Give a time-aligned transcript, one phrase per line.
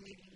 [0.00, 0.31] maybe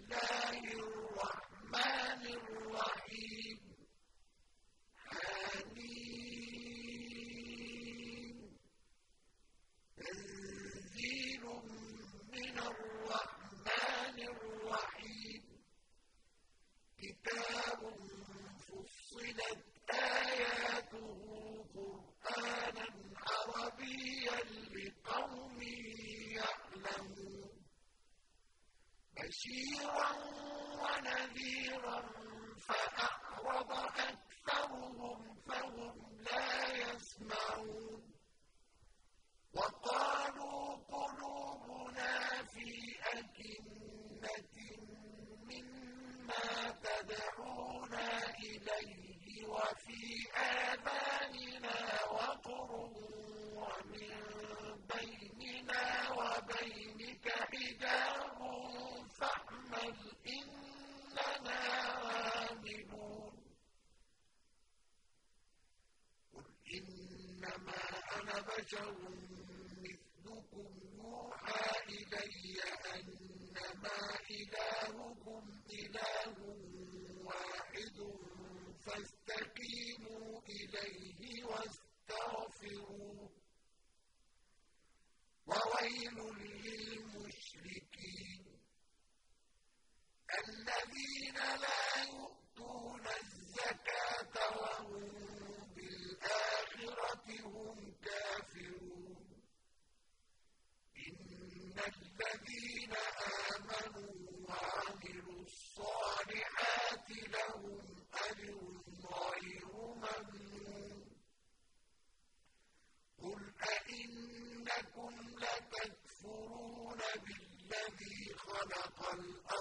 [115.72, 119.56] تكفرون بِالَّذِي خَلَقَ الْأَرْضَ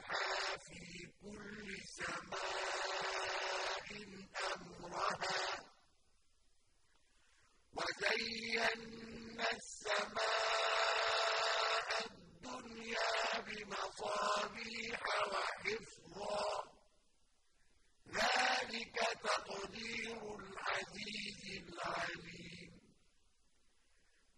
[0.00, 3.88] فِي كُلِّ سَمَاءٍ
[4.54, 5.60] أَمْرَهَا ۚ
[7.76, 10.28] وَزَيَّنَّا السَّمَاءَ
[12.10, 13.12] الدُّنْيَا
[13.46, 15.00] بِمَصَابِيحَ
[15.32, 16.64] وَحِفْظًا ۚ
[18.14, 21.28] ذَٰلِكَ تَقْدِيرُ الْعَلِيمِ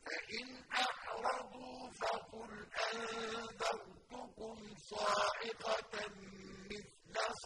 [0.07, 0.47] فَإِنْ
[0.85, 2.53] أَعْرَضُوا فَقُلْ
[2.93, 4.57] أَنذَرْتُكُمْ
[4.91, 5.40] صَاعِقَةً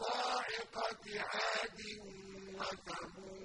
[0.05, 1.79] صاعقة عَادٍ
[2.59, 3.44] وَثَمُودَ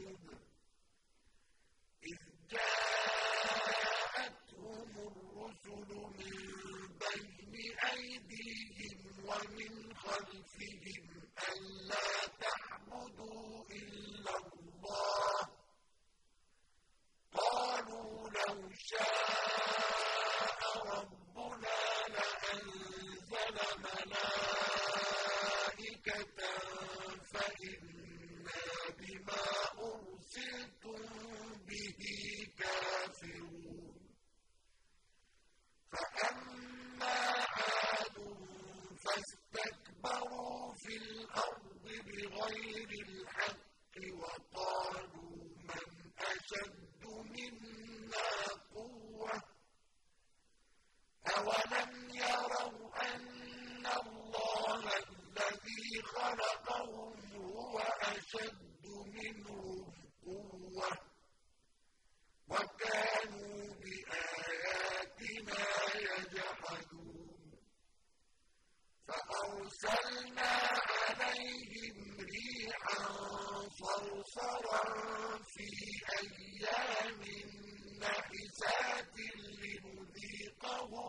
[80.79, 81.00] الله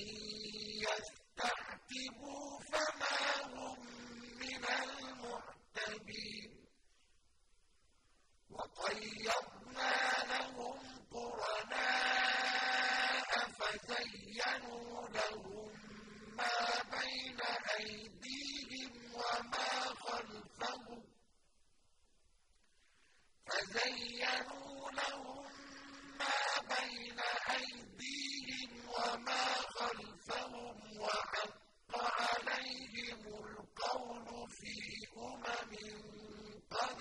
[0.00, 0.08] إن
[0.86, 2.63] يستعتبوا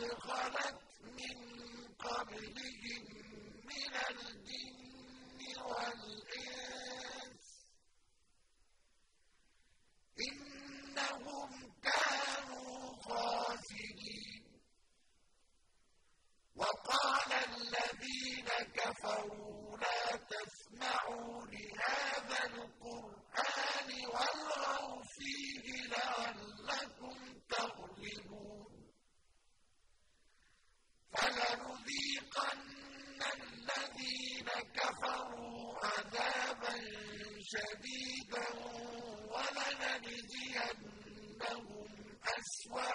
[0.03, 1.37] قد خلت من
[1.99, 3.03] قبلهم
[3.69, 6.12] من الجن والإنس
[35.83, 36.73] عَذَابًا
[37.51, 38.45] شَدِيدًا
[40.63, 41.87] وَلَنَجْزِيَنَّهُمْ
[42.37, 42.92] أَسْوَأَ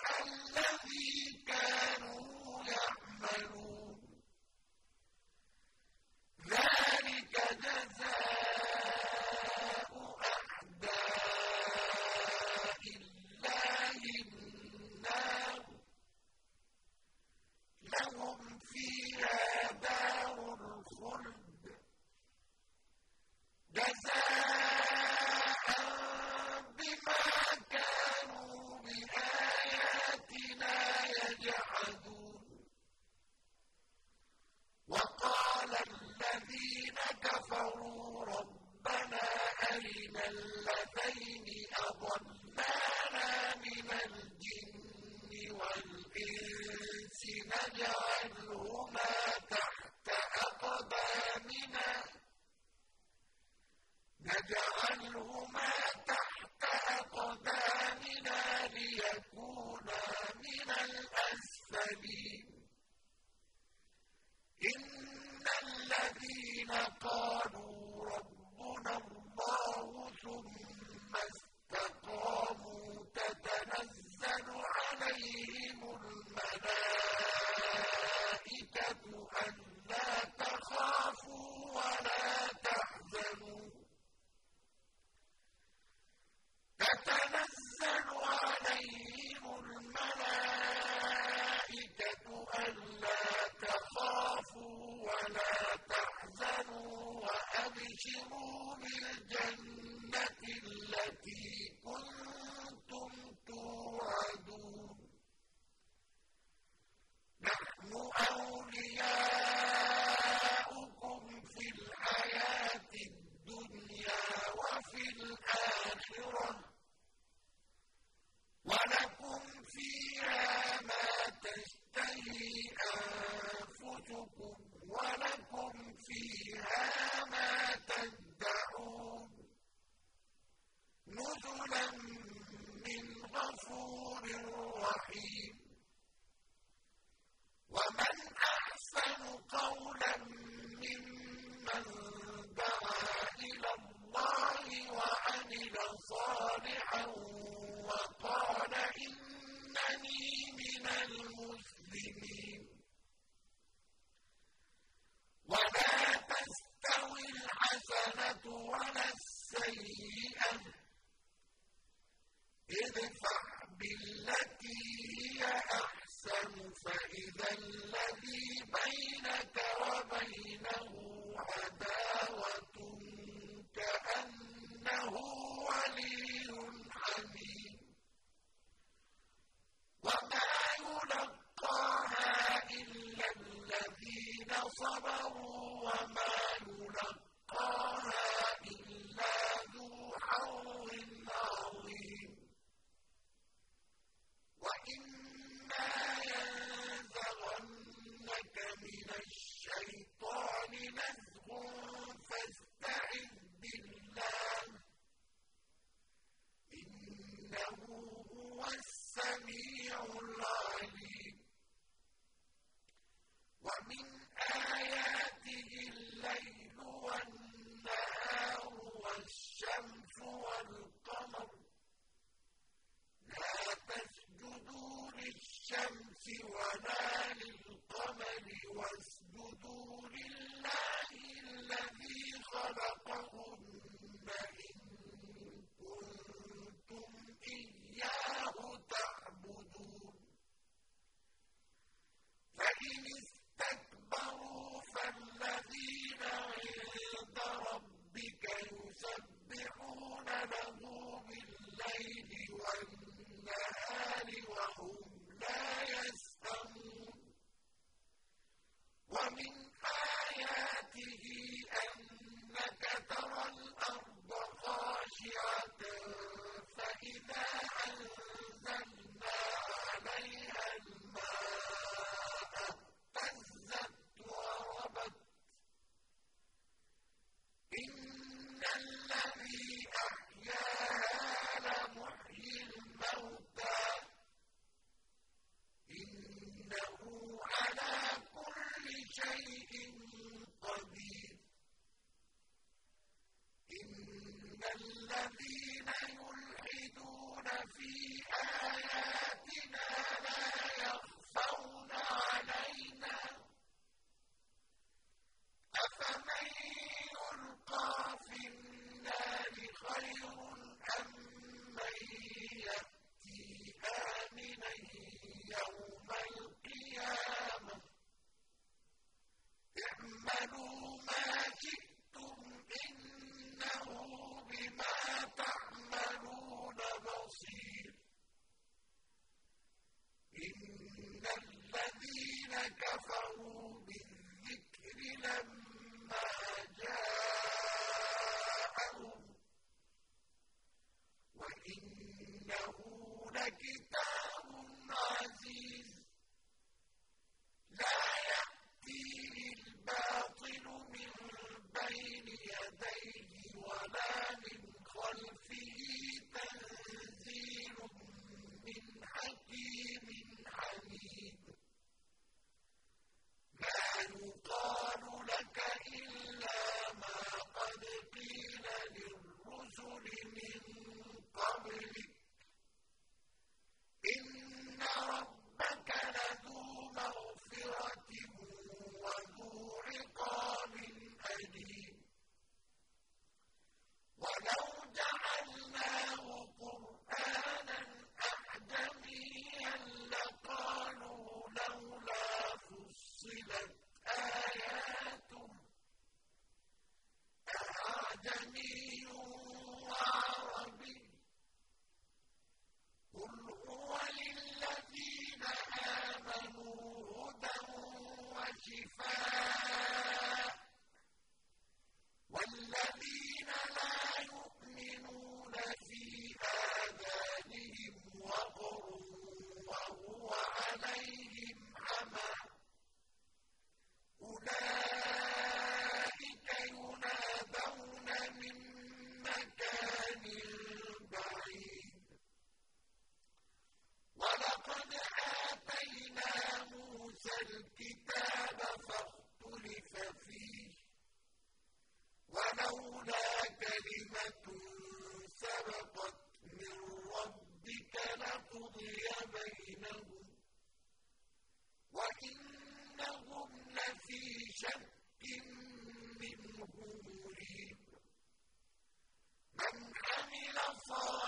[226.44, 227.67] ولا للمسلمين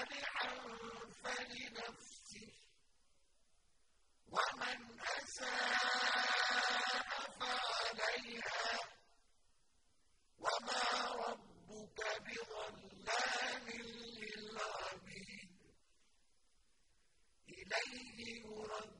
[0.00, 0.50] صالحا
[1.24, 2.52] فلنفسه.
[4.28, 5.50] ومن أساء
[7.40, 8.78] فعليها.
[10.38, 10.84] وما
[11.26, 13.66] ربك بظلام
[14.20, 15.50] للعبيد.
[17.48, 18.99] إليه يرد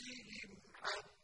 [0.00, 1.17] أنفسهم حتى